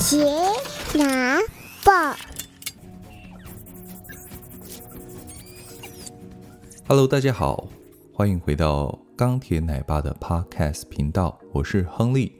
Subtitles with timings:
[0.00, 0.16] 杰
[0.94, 1.38] 拿
[1.84, 1.92] 报
[6.88, 7.68] ，Hello，大家好，
[8.10, 12.32] 欢迎回到钢铁奶爸的 Podcast 频道，我是亨利。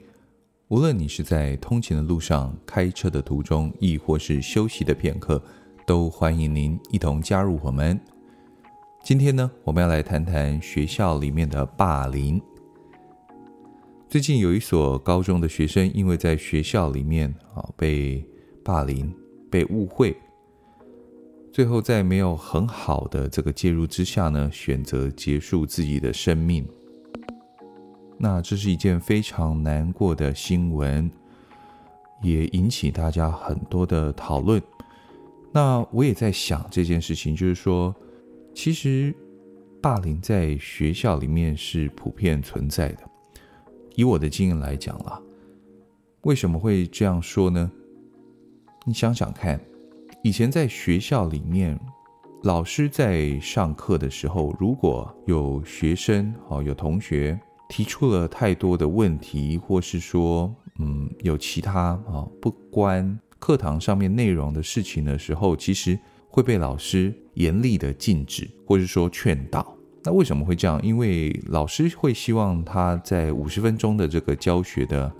[0.69, 5.39] 无论你是在通勤的路上、开车的途中，亦或是休息的片刻，
[5.85, 7.99] 都欢迎您一同加入我们。
[9.03, 12.41] 今天呢，我们要来谈谈学校里面的霸凌。
[14.11, 18.21] 最近有一所高中的学生，因为在学校里面啊被
[18.61, 19.09] 霸凌、
[19.49, 20.13] 被误会，
[21.49, 26.67] 最后在没有很好的这个介入之下呢，选择结束自己的生命。
[28.17, 31.09] 那这是一件非常难过的新闻，
[32.21, 34.61] 也引起大家很多的讨论。
[35.53, 37.95] 那我也在想这件事情，就是说，
[38.53, 39.15] 其实
[39.81, 43.10] 霸凌在学校里面是普遍存在的。
[43.95, 45.21] 以我的经验来讲啦，
[46.21, 47.71] 为什么会这样说呢？
[48.85, 49.59] 你想想看，
[50.23, 51.79] 以前在学校里面，
[52.43, 57.39] 老师在上课的时候，如果有学生哦，有同学
[57.69, 69.75] 提出了太多的问题，或是说，嗯，有其他啊不关课堂上面内容的事情的时候，其实会被老师严厉的禁止，或是说劝导。
[70.03, 70.81] 那为什么会这样？
[70.81, 75.11] 因为老师会希望他在五十分钟的这个教学的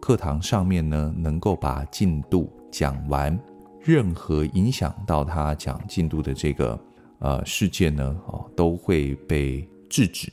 [0.00, 3.38] 课堂上面呢，能够把进度讲完。
[3.80, 6.78] 任何影响到他讲进度的这个
[7.20, 10.30] 呃事件呢，哦，都会被制止。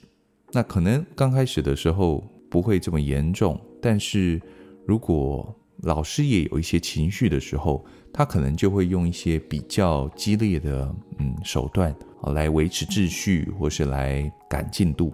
[0.51, 4.41] 那可能刚开始的时候不会这么严重，但是
[4.85, 11.95] 如果老师也有一些情绪的时候，他可能就会用一些比较激烈的嗯手段。
[12.33, 15.13] 来维持秩序，或是来赶进度，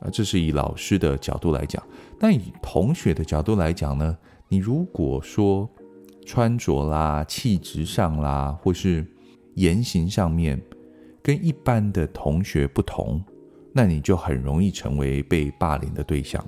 [0.00, 1.82] 啊，这是以老师的角度来讲。
[2.18, 4.16] 但以同学的角度来讲呢，
[4.48, 5.68] 你如果说
[6.24, 9.06] 穿着啦、气质上啦，或是
[9.54, 10.60] 言行上面
[11.22, 13.22] 跟一般的同学不同，
[13.72, 16.44] 那你就很容易成为被霸凌的对象。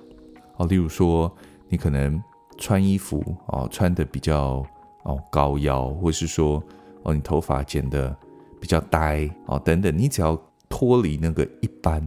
[0.57, 1.31] 哦，例如说
[1.69, 2.23] 你可能
[2.57, 4.65] 穿衣服哦，穿得比较
[5.05, 6.63] 哦高腰，或是说
[7.03, 8.17] 哦你头发剪得。
[8.61, 12.01] 比较呆哦，等等，你只要脱离那个一般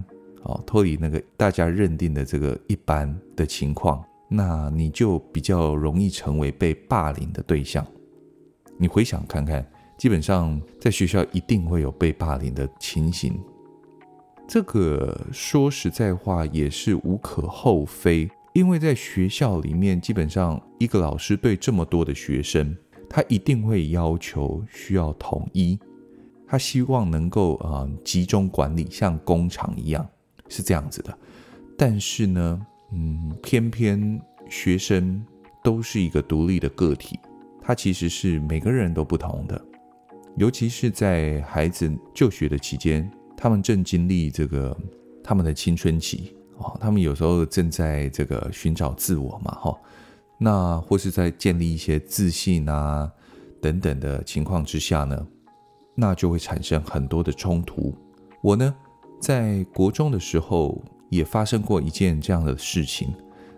[0.44, 7.86] 哦，脱离那个大家认定的这个一般的情况，那你就比较容易成为被霸凌的对象。
[8.78, 9.66] 你回想看看，
[9.98, 13.40] 基本上在学校一定会有被霸凌的情形。
[14.48, 22.76] 这个说实在话也是无可厚非，因为在学校里面，基本上一个老师对这么多的学生，
[23.10, 25.80] 他一定会要求需要统一。
[26.52, 30.06] 他希望能够啊、集中管理，像工厂一样，
[30.50, 31.18] 是这样子的。
[31.78, 35.26] 但是呢，嗯，偏偏学生
[35.64, 37.18] 都是一个独立的个体，
[37.62, 39.62] 他其实是每个人都不同的。
[40.36, 44.78] 尤其是在孩子就学的期间，他们正经历这个
[45.24, 49.80] 他们的青春期啊，他们有时候正在这个寻找自我嘛，哈，
[50.38, 53.10] 那或是在建立一些自信啊
[53.62, 55.26] 等等的情况之下呢。
[55.96, 57.94] 那就会产生很多的冲突。
[58.42, 58.74] 我呢，
[59.20, 63.14] 在国中的时候也发生过一件这样的事情，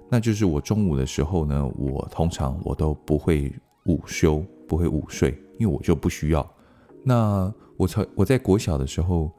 [0.10, 3.54] 那就是我中午的时候呢，我通常我都不会
[3.86, 6.48] 午休，不会午睡，因为我就不需要。
[7.04, 9.32] 那我从我在国小的时候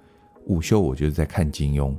[0.46, 1.94] 午休，我就是在看金庸。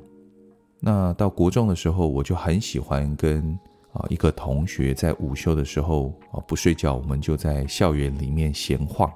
[0.80, 3.58] 那到国中的时候，我就很喜欢跟
[3.94, 9.12] 啊一个同学在午休的时候啊不睡觉，我们就在校园里面闲晃。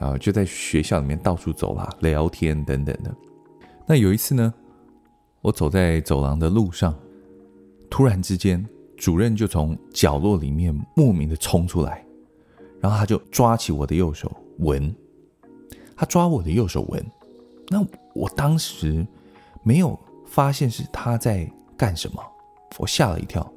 [0.00, 3.14] 啊，就在学校里面到处走啦，聊天等等的。
[3.86, 4.52] 那有一次呢，
[5.40, 6.94] 我走在走廊的路上，
[7.90, 8.64] 突然之间，
[8.96, 12.04] 主任就从角落里面莫名的冲出来，
[12.80, 14.94] 然后他就抓起我的右手闻，
[15.94, 17.04] 他抓我的右手闻。
[17.68, 19.06] 那我当时
[19.62, 22.22] 没有发现是他在干什么，
[22.78, 23.52] 我吓了一跳。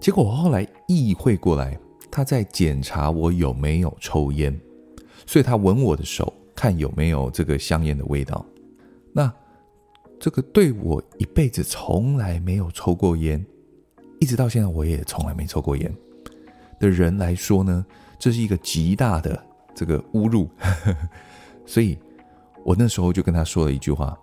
[0.00, 1.78] 结果我后来意会过来，
[2.10, 4.58] 他在检查我有没有抽烟。
[5.30, 8.44] 所以他闻我的手，看有没有这个香烟的味道。
[9.12, 9.32] 那
[10.18, 13.46] 这个对我一辈子从来没有抽过烟，
[14.18, 15.96] 一直到现在我也从来没抽过烟
[16.80, 17.86] 的人来说呢，
[18.18, 19.40] 这是一个极大的
[19.72, 20.50] 这个侮辱。
[21.64, 21.96] 所以
[22.64, 24.18] 我那时候就跟他说了一句话：“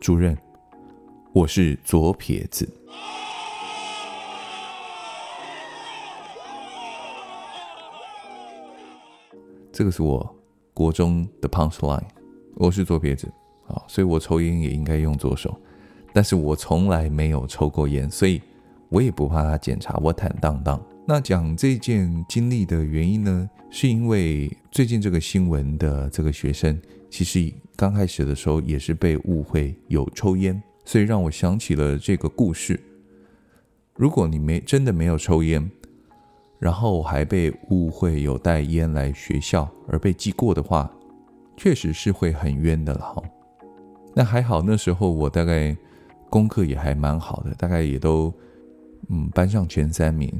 [0.00, 0.38] 主任，
[1.32, 2.68] 我是左撇子。”
[9.72, 10.36] 这个是我。
[10.74, 12.02] 国中的 punchline，
[12.54, 13.30] 我是左撇子
[13.66, 15.54] 啊，所以我抽烟也应该用左手，
[16.12, 18.40] 但是我从来没有抽过烟，所以
[18.88, 20.82] 我也不怕他检查，我坦荡荡。
[21.06, 26.80] 那讲这件经历的原因呢，是因为最近这个新闻的这个学生，
[27.10, 32.80] 其实刚开始的时候也是被误会有抽烟，所以让我想起了这个故事。
[33.94, 35.70] 如果你没真的没有抽烟，
[36.62, 40.88] 然后还被误会有带烟来学校而被记过的话，
[41.56, 43.20] 确实是会很冤的了。
[44.14, 45.76] 那还好，那时候我大概
[46.30, 48.32] 功课也还蛮好的，大概也都
[49.08, 50.32] 嗯班上前三名。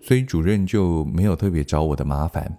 [0.00, 2.50] 所以主任就没有特别找我的麻烦。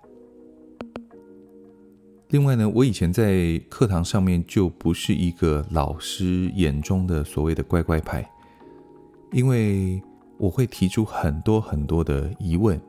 [2.28, 8.30] 另外呢，我以前在课堂上面就不是一个老师眼中的所谓的乖乖牌，
[9.32, 10.00] 因为
[10.40, 12.82] 我会提出很多很多的疑问，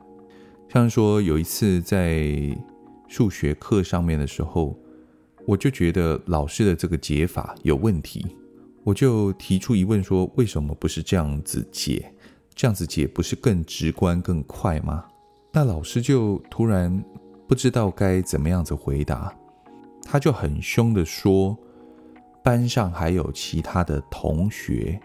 [0.69, 2.25] 像说有一次在
[3.07, 4.75] 数学课上面的时候，
[5.45, 8.25] 我就觉得老师的这个解法有问题，
[8.83, 12.13] 我就提出疑问说，为什么不是这样子解？
[12.55, 15.05] 这样子解不是更直观更快吗？
[15.51, 17.03] 那老师就突然
[17.47, 19.33] 不知道该怎么样子回答，
[20.03, 21.57] 他就很凶地说
[22.43, 24.99] ：“班上还有其他的同学，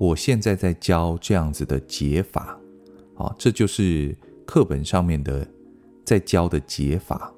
[0.00, 2.58] 我现在在教这样子的解法，
[3.16, 4.16] 啊，这就是
[4.46, 5.46] 课本上面的
[6.06, 7.30] 在教的解法。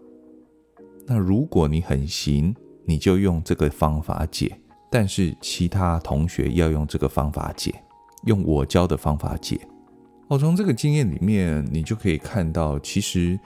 [1.04, 2.54] 那如果你很行，
[2.84, 4.56] 你就用这个方法解，
[4.88, 7.74] 但是其他同学要用这个方法解。”
[8.26, 9.60] 用我教的方法解。
[10.28, 13.36] 我，从这个经验里面，你就可以看到，其实，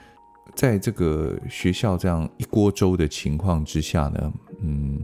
[0.53, 5.03] 在这个学校这样一锅粥的情况之下呢，嗯，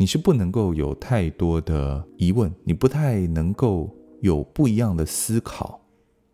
[0.00, 5.78] 你是不能够有太多的疑问，你不太能够有不一样的思考。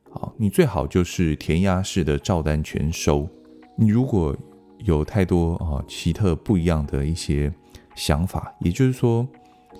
[0.09, 3.29] 好，你最好就是填鸭式的照单全收。
[3.77, 4.37] 你如果
[4.85, 7.53] 有太多啊奇特不一样的一些
[7.97, 9.27] 想法，也就是说，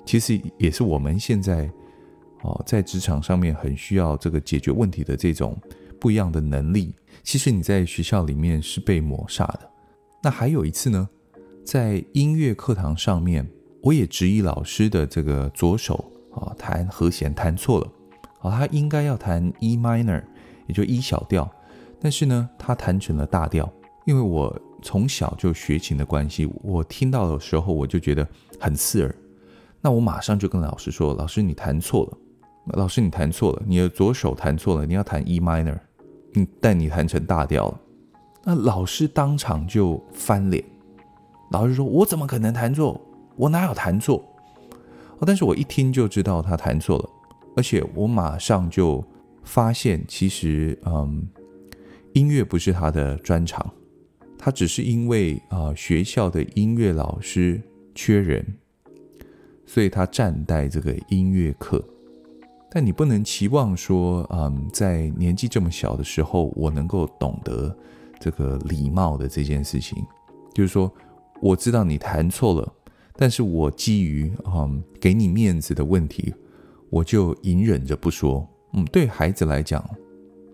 [0.05, 1.71] 其实也是我们现在。
[2.43, 5.57] 哦，在职场上面很需要这个解决问题的这种
[6.01, 6.93] 不一样的能力，
[7.23, 9.71] 其实你在学校里面是被抹杀的。
[10.23, 11.09] 那还有一次呢，
[11.65, 13.49] 在音乐课堂上面，
[13.87, 16.05] 我也质疑老师的这个左手
[16.35, 17.87] 啊弹和弦弹错了，
[18.41, 20.21] 啊，他应该要弹 E minor，
[20.67, 21.49] 也就 E 小调，
[22.01, 23.73] 但是呢，他弹成了大调。
[24.05, 28.27] 因为我从小就学琴的关系，我听到的时候我就觉得
[28.59, 29.15] 很刺耳，
[29.81, 32.19] 那我马上就跟老师说：“老师，你弹错了。”
[32.75, 35.79] 老师，你弹错了，你的左手弹错了，你要弹 E minor，
[36.35, 37.81] 嗯，但你弹成大调了。
[38.43, 40.65] 那老师当场就翻脸，
[41.53, 43.01] 老师说：“我怎么可能弹错？
[43.37, 44.25] 我哪有弹错？”
[45.19, 47.11] 哦，但是我一听就知道他弹错了，
[47.57, 49.03] 而且我马上就
[49.43, 51.27] 发现，其实，嗯，
[52.13, 53.73] 音乐不是他的专长，
[54.39, 57.61] 他只是因为啊，学校的音乐老师
[57.95, 58.45] 缺人，
[59.65, 61.83] 所以他暂代这个音乐课。
[62.71, 67.75] 但你不能期望说，嗯，在年纪这么小的时候，我能够懂得
[68.21, 70.05] 这个礼貌的这件事情。
[70.53, 70.93] 就是说，
[71.41, 72.73] 我知道你弹错了，
[73.17, 76.35] 但是我基于嗯给你面子的问题，
[76.91, 78.47] 我就隐忍着不说。
[78.75, 79.83] 嗯，对孩子来讲，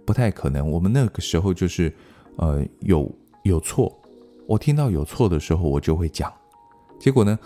[0.07, 0.71] 不太可能。
[0.71, 1.93] 我们那个时候就是，
[2.37, 3.11] 呃，有
[3.43, 3.93] 有错，
[4.47, 6.33] 我听到有错的时候，我就会讲。
[7.01, 7.37] 结果呢，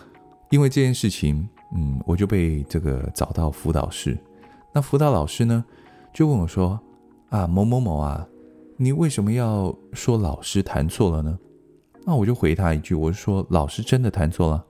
[0.51, 4.19] 因为这件事情，嗯，我就被这个找到辅导室。
[4.75, 5.65] 那辅导老师呢，
[6.13, 6.79] 就问我说
[7.31, 8.29] ：“啊，某某某啊，
[8.77, 11.39] 你为什么要说老师弹错了呢？”
[12.05, 14.63] 那我就回他一句，我说：“老师真的弹错了。”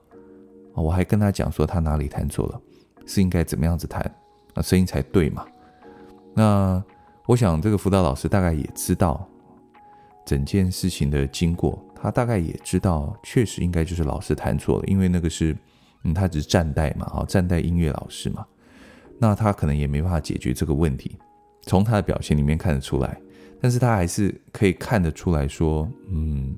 [0.81, 2.61] 我还跟他讲说他哪里弹错了，
[3.05, 4.01] 是应该怎么样子弹，
[4.53, 5.45] 啊声音才对嘛。
[6.33, 6.83] 那
[7.25, 9.27] 我想这个辅导老师大概也知道
[10.25, 15.57] 整件事情的经过，他大概也知道，确实应该就是老师弹错了，因为那个是，
[16.03, 18.45] 嗯，他只是暂代嘛，啊，暂代音乐老师嘛。
[19.19, 21.17] 那他可能也没办法解决这个问题，
[21.63, 23.19] 从他的表现里面看得出来，
[23.59, 26.55] 但是他还是可以看得出来说，嗯，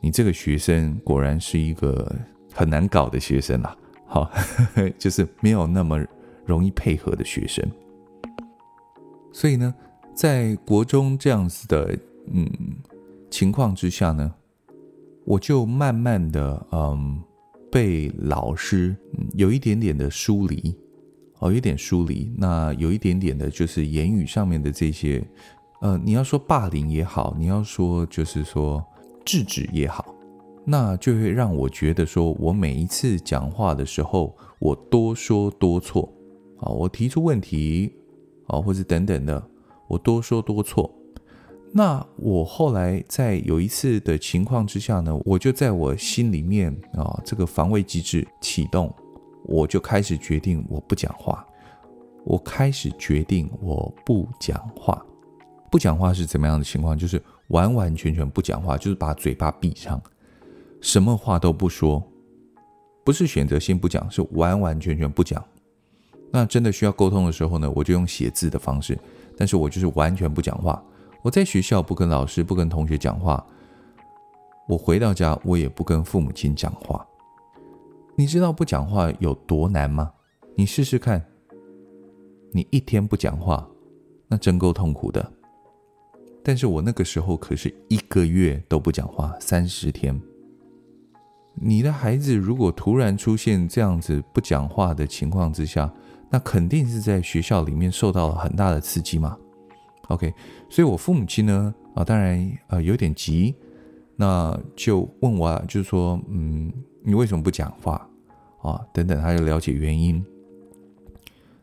[0.00, 2.12] 你这个学生果然是一个
[2.54, 4.30] 很难搞的学生啦，好，
[4.98, 5.98] 就是没有那么
[6.46, 7.68] 容易配合的学生。
[9.32, 9.74] 所以呢，
[10.14, 11.98] 在国中这样子的
[12.32, 12.48] 嗯
[13.30, 14.32] 情况之下呢，
[15.24, 17.20] 我就慢慢的嗯
[17.70, 18.96] 被老师
[19.34, 20.74] 有一点点的疏离。
[21.40, 25.22] 哦，有点疏离，那有一点点的，就是言语上面的这些，
[25.80, 28.82] 呃，你要说霸凌也好，你要说就是说
[29.26, 30.13] 制止也好，
[30.64, 36.10] 那就会让我觉得说，我每一次讲话的时候，我多说多错，
[36.58, 37.92] 啊，我提出问题，
[38.46, 39.42] 啊，或者等等的，
[39.88, 40.90] 我多说多错。
[41.72, 48.92] 那我后来在有一次的情况之下呢，我就在我心里面啊，这个防卫机制启动。
[49.46, 51.46] 我就开始决定，我不讲话，
[52.24, 55.04] 我开始决定我不讲话。
[55.70, 56.96] 不讲话是怎么样的情况？
[56.96, 60.00] 就是完完全全不讲话，就是把嘴巴闭上，
[60.84, 62.02] 什么话都不说。
[63.04, 65.42] 不是选择性不讲，是完完全全不讲。
[66.30, 68.98] 那真的需要沟通的时候呢，我就用写字的方式。
[69.34, 70.82] 但是我就是完全不讲话。
[71.22, 73.44] 我在学校不跟老师、不跟同学讲话。
[74.68, 77.04] 我回到家，我也不跟父母亲讲话。
[78.14, 80.12] 你知道不讲话有多难吗？
[80.54, 81.24] 你试试看。
[82.52, 83.66] 你一天不讲话，
[84.28, 85.32] 那真够痛苦的。
[86.42, 90.20] 但是我那个时候可是一个月都不讲话，三十天。
[91.54, 95.92] 你的孩子如果突然出现这样子不讲话的情况之下，
[96.28, 99.36] 那肯定是在学校里面受到了很大的刺激嘛。
[100.08, 100.34] OK，
[100.68, 103.54] 所以我父母亲呢，啊，当然啊有点急，
[104.16, 108.06] 那就问我，就是说，嗯，你为什么不讲话
[108.60, 108.80] 啊？
[108.92, 110.22] 等等，他就了解原因。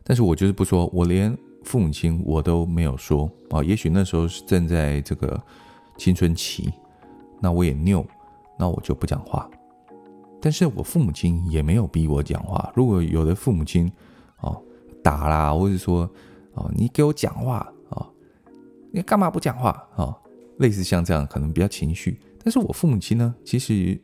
[0.02, 3.62] 但是我就是不说，我连父母亲我都没有说啊。
[3.62, 5.40] 也许那时候是正在这个
[5.96, 6.72] 青春期，
[7.40, 8.04] 那我也拗，
[8.58, 9.48] 那我就不讲话。
[10.42, 12.72] 但是我父母亲也没有逼我讲话。
[12.74, 13.90] 如果有的父母亲
[14.40, 14.60] 哦
[15.02, 16.00] 打啦，或者说
[16.54, 17.58] 哦你给我讲话
[17.88, 18.04] 啊，
[18.90, 20.14] 你干嘛不讲话啊？
[20.58, 22.20] 类似像这样可能比较情绪。
[22.42, 23.98] 但是我父母亲呢，其实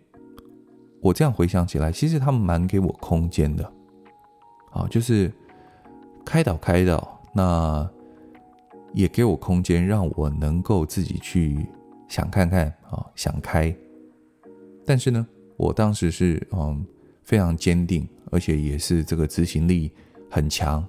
[1.03, 3.71] 我这样回想起来，其实他们蛮给我空间的
[4.71, 5.31] 啊，就是。
[6.25, 7.89] 开导开导，那
[8.93, 11.67] 也给我空间，让我能够自己去
[12.07, 13.75] 想看看啊，想开。
[14.85, 15.27] 但是呢，
[15.59, 16.83] 我当时是嗯
[17.23, 19.93] 非常坚定，而且也是这个执行力
[20.31, 20.83] 很强，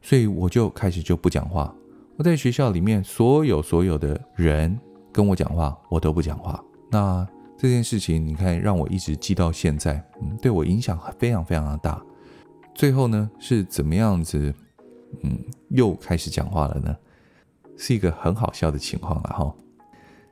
[0.00, 1.74] 所以我就开始就不讲话。
[2.16, 4.78] 我在学校里面，所有所有的人
[5.12, 6.64] 跟我讲话，我都不讲话。
[6.90, 7.26] 那
[7.58, 12.00] 这件事情，你看让我一直记到现在，嗯，对我影响非常非常的大。
[12.74, 14.54] 最后呢，是怎么样子？
[15.22, 16.96] 嗯，又开始讲话了呢，
[17.76, 19.54] 是一个很好笑的情况了哈。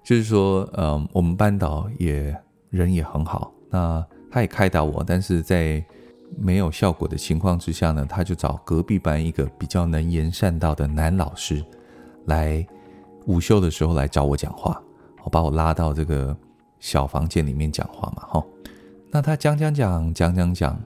[0.04, 2.36] 就是说，嗯，我们班导也
[2.70, 5.84] 人也很好，那他也开导我，但是在
[6.38, 11.64] 没有效果的情况之下呢，他就找隔壁班一个比较能言善道的男老师
[12.26, 12.64] 来
[13.26, 14.80] 午休的时候来找我讲话，
[15.24, 16.36] 我把我拉到这个
[16.78, 18.44] 小房间里面讲话嘛，哈。
[19.10, 20.80] 那他讲讲讲讲讲讲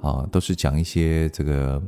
[0.00, 1.82] 啊，都是讲一些这个。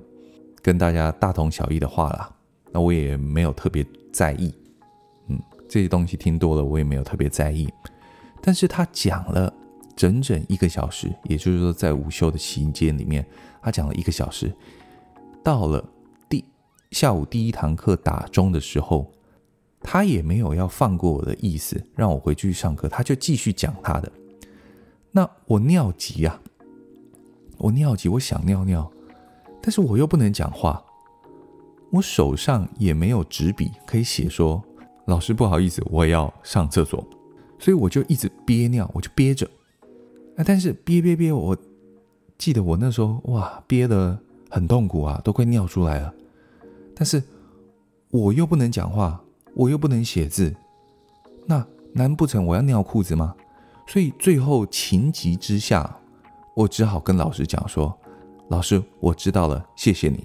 [0.61, 2.28] 跟大家大同小异的话啦，
[2.73, 4.52] 那我也没有特别在意，
[5.28, 7.73] 嗯，这些东西听多了，我也没有特别在意。
[8.43, 9.50] 但是他讲了
[9.99, 13.26] 整整一个小时，也就是说，在午休的期间里面，
[13.61, 14.55] 他讲了一个小时。
[15.43, 15.85] 到了
[16.28, 16.45] 第
[16.93, 19.11] 下午第一堂课打钟的时候，
[19.81, 24.12] 他也没有要放过我的意思，让我回去上课，他就继续讲他的。
[25.11, 26.40] 那我尿急啊，
[27.57, 28.88] 我尿急，我想尿尿。
[29.61, 30.81] 但是我又不能讲话，
[31.90, 34.62] 我手上也没有纸笔可以写说，
[35.07, 37.05] 老师不好意思，我要上厕所，
[37.59, 39.50] 所以我就一直憋尿，我就憋着。
[40.38, 41.57] 啊，但是憋憋憋，我
[42.38, 44.16] 记得我那时候哇，憋得
[44.49, 46.14] 很痛苦啊，都快尿出来了。
[46.95, 47.21] 但是
[48.11, 49.21] 我又不能讲话，
[49.54, 50.54] 我又不能写字，
[51.45, 53.35] 那难不成我要尿裤子吗？
[53.88, 55.99] 所以最后情急之下，
[56.54, 57.92] 我只好跟老师讲说。
[58.49, 60.25] 老师，我知道了，谢谢你。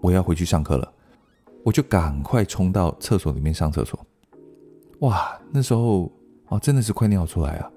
[0.00, 0.92] 我要回去上课了，
[1.64, 3.98] 我就赶快冲到厕所里面上厕所。
[5.00, 6.12] 哇，那时候
[6.48, 7.70] 哦，真的是快尿出来啊！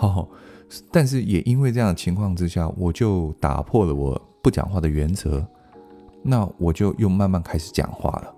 [0.00, 0.28] 哦，
[0.90, 5.46] 但是也因为这样的情况之下，我就打破了我不讲话的原则。
[6.22, 8.34] 那我就又慢慢开始讲话了。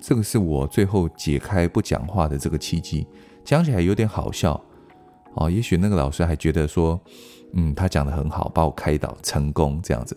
[0.00, 3.06] 这个是我最后解开不讲话的这个契机，
[3.44, 4.60] 讲起来有点好笑
[5.34, 5.50] 哦。
[5.50, 7.00] 也许那个老师还觉得说。
[7.54, 10.14] 嗯，他讲得很好，把我开导成功这样子，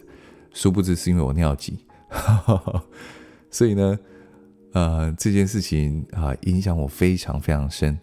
[0.53, 1.85] 殊不知是因为我尿急，
[3.49, 3.97] 所以呢，
[4.73, 7.97] 呃，这件事情啊，影响我非常非常深，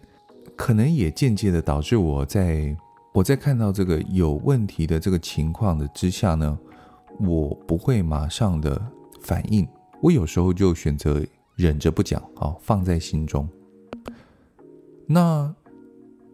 [0.55, 2.75] 可能也间接的导致我在
[3.19, 6.57] 我在看到这个有问题的这个情况的之下呢，
[7.19, 8.81] 我不会马上的
[9.19, 9.67] 反应，
[10.01, 11.21] 我有时候就选择
[11.55, 13.45] 忍着不讲，哦，放在心中。
[15.05, 15.53] 那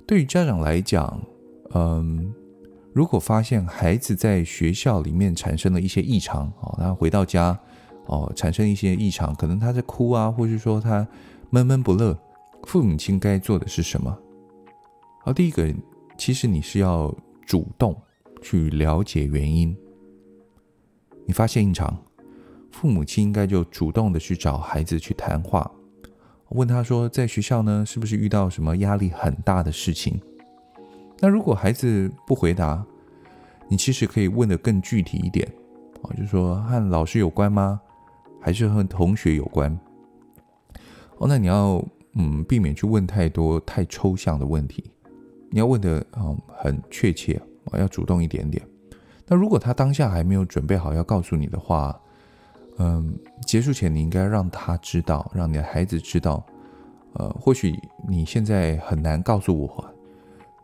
[0.06, 1.20] 对于家长来讲，
[1.74, 2.32] 嗯。
[2.94, 7.60] 如果发现孩子在学校里面产生了一些异常，哦，然后回到家，
[8.06, 11.06] 哦，产生一些异常，可能他在哭啊，或是说他
[11.50, 12.18] 闷闷不乐，
[12.64, 14.16] 父母亲该做的是什么？
[15.26, 15.68] 好，第一个，
[16.26, 17.16] 其实你是要
[17.46, 17.96] 主动
[18.42, 19.78] 去了解原因。
[21.28, 21.96] 你发现异常，
[22.72, 25.70] 父母亲应该就主动的去找孩子去谈话，
[26.50, 30.20] 问他说，在学校呢，是不是遇到什么压力很大的事情？
[31.20, 32.84] 那如果孩子不回答，
[33.68, 35.48] 你其实可以问的更具体一点
[36.02, 37.80] 啊，就说和老师有关吗？
[38.42, 39.72] 还是和同学有关。
[41.20, 44.84] 哦，那你要嗯避免去问太多太抽象的问题，
[45.52, 47.42] 你要问的嗯很确切，
[47.74, 48.66] 要主动一点点。
[49.28, 52.00] 那如果他当下还没有准备好要告诉你的话，
[52.78, 56.46] 嗯，结束前你应该让他知道，让你的孩子知道，
[57.14, 57.74] 呃，或许
[58.08, 59.86] 你现在很难告诉我，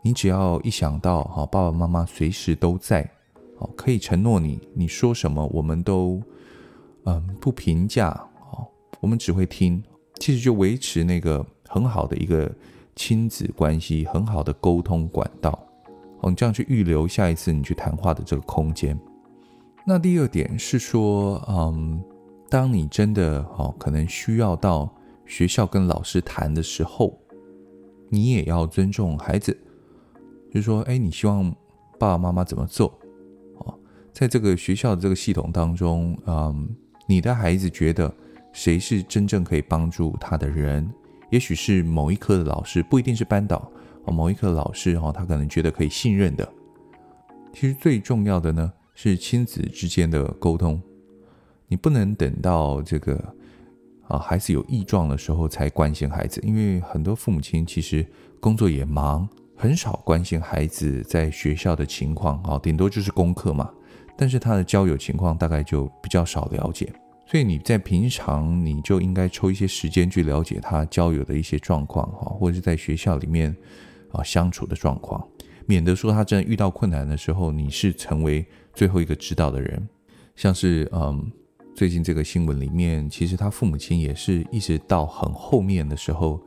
[0.02, 3.02] 你只要一想到哈，爸爸妈妈随时都在，
[3.58, 6.22] 哦，可以承诺你，你说什么我们都
[7.04, 8.10] 嗯不评价，
[8.52, 8.66] 哦，
[9.00, 9.82] 我们只会听，
[10.20, 12.48] 其实就维持那个很好的一个
[12.94, 15.58] 亲子关系，很好的沟通管道，
[16.20, 18.98] 哦，你这样去预留下一次你去谈话的这个空间。
[19.84, 22.02] 那第二点是说，嗯，
[22.48, 24.88] 当你真的哦，可能需要到
[25.26, 27.18] 学校跟老师谈的时候，
[28.08, 29.56] 你也要尊重孩子，
[30.52, 31.50] 就是说，哎，你希望
[31.98, 32.92] 爸爸妈妈怎么做？
[33.58, 33.74] 哦，
[34.12, 36.68] 在这个学校的这个系统当中，嗯，
[37.06, 38.14] 你的孩子觉得
[38.52, 40.88] 谁是真正可以帮助他的人？
[41.32, 43.68] 也许是某一科的老师，不一定是班导
[44.04, 46.48] 哦，某一科的老师哦，他可能觉得可以信任的。
[47.52, 48.72] 其实最重要的呢。
[48.94, 50.80] 是亲子之间的沟通，
[51.66, 53.16] 你不能等到这个
[54.06, 58.06] 啊孩子有异状的时候才关心孩子，因为很多父母亲其实
[58.38, 63.72] 工作也忙，很少关心孩子在学校的情况啊，顶多就是功课嘛。
[64.14, 66.92] 但是他的交友情况大概就比较少了解，
[67.32, 73.56] 所以你在平常你就应该抽一些时间去了解他交友的一些状况哈，或者是在学校里面
[74.10, 75.26] 啊相处的状况。
[75.64, 79.88] 免得说他真的遇到困难的时候，你是成为最后一个知道的人。
[80.36, 81.32] 像是嗯，
[81.74, 86.38] 最近这个新闻里面，其实他父母亲也是一直到很后面的时候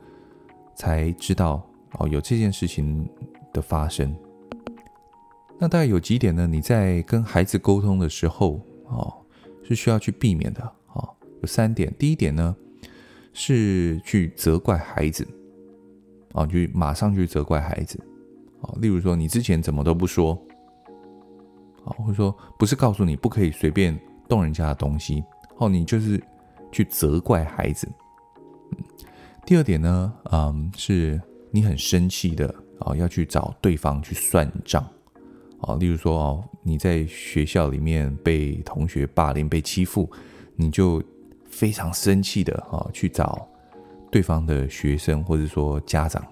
[0.76, 3.04] 才知道哦，有这件事情
[3.52, 4.16] 的发生。
[5.58, 6.46] 那大概有几点呢？
[6.46, 9.12] 你在跟孩子沟通的时候哦，
[9.66, 11.08] 是需要去避免的哦。
[11.40, 11.92] 有三点。
[11.98, 12.54] 第一点呢，
[13.32, 15.26] 是去责怪孩子
[16.32, 17.98] 啊，就马上去责怪孩子。
[18.80, 20.32] 例如说，你之前怎么都不说，
[21.84, 23.96] 啊，或者说不是告诉你不可以随便
[24.28, 25.22] 动人家的东西，
[25.58, 26.20] 哦，你就是
[26.72, 27.88] 去责怪孩子。
[29.44, 31.20] 第二点呢，嗯，是
[31.52, 34.84] 你很生气的啊，要去找对方去算账，
[35.60, 40.10] 啊，例如说哦，你在学校里面被同学霸凌、被欺负，
[40.54, 41.02] 你就
[41.46, 43.48] 非常生气的啊，去找
[44.10, 46.22] 对方的学生或者说家长，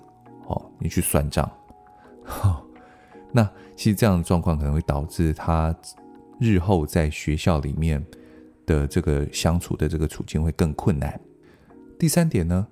[0.46, 1.50] 哦，你去算账。
[2.22, 2.64] 好，
[3.32, 5.74] 那其实这样的状况可能会导致他
[6.38, 8.04] 日后在学校里面
[8.66, 11.18] 的这个相处的这个处境会更困难。
[11.98, 12.66] 第三点呢，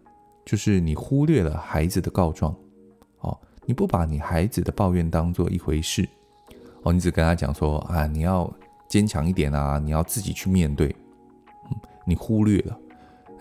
[0.44, 2.54] 就是你忽略了孩子的告状，
[3.20, 6.08] 哦，你不把你孩子的抱怨当做一回事，
[6.82, 8.52] 哦，你只跟他讲说啊，你要
[8.88, 10.94] 坚强一点啊，你要自己去面对，
[11.70, 12.78] 嗯，你忽略了。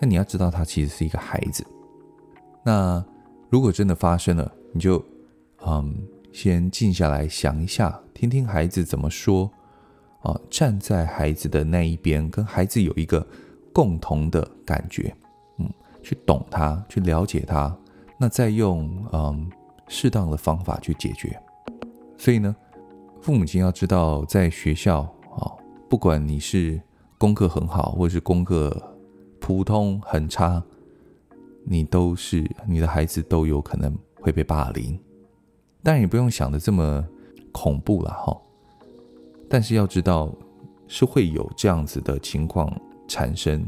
[0.00, 1.66] 那你要知道，他其实是一个孩子。
[2.62, 3.04] 那
[3.50, 5.02] 如果真的发生了，你就。
[5.64, 5.94] 嗯，
[6.32, 9.48] 先静下来想一下，听听孩子怎么说
[10.22, 13.24] 啊，站在孩子的那一边，跟孩子有一个
[13.72, 15.14] 共同的感觉，
[15.58, 17.72] 嗯，去懂他，去了解他，
[18.18, 19.48] 那再用嗯
[19.86, 21.40] 适当的方法去解决。
[22.18, 22.56] 所以呢，
[23.22, 25.02] 父母亲要知道，在学校
[25.36, 25.46] 啊，
[25.88, 26.82] 不管你是
[27.18, 28.96] 功课很好，或是功课
[29.40, 30.60] 普通很差，
[31.64, 34.98] 你都是你的孩子都有可能会被霸凌。
[35.84, 37.06] 当然也不用想的这么
[37.52, 38.36] 恐怖了哈，
[39.48, 40.34] 但是要知道
[40.88, 42.68] 是会有这样子的情况
[43.06, 43.64] 产生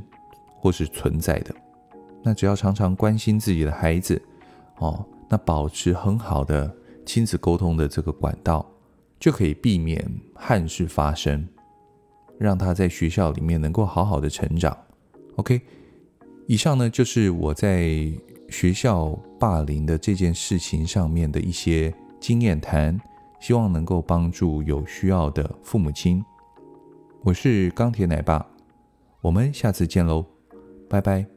[0.58, 1.54] 或是存在的。
[2.24, 4.20] 那只要常常关心自己的孩子
[4.78, 6.68] 哦，那保持很好的
[7.06, 8.66] 亲子沟通的这个管道，
[9.24, 11.48] 就可以避免憾事发生，
[12.36, 14.76] 让他在学校里面能够好好的成长。
[15.36, 15.62] OK，
[16.46, 18.12] 以上呢就是我在
[18.50, 21.90] 学校霸凌的这件事情上面的一些。
[22.20, 22.98] 经验谈，
[23.38, 26.24] 希望能够帮助有需要的父母亲。
[27.22, 28.46] 我是钢铁奶爸，
[29.20, 30.24] 我们下次见喽，
[30.88, 31.33] 拜拜。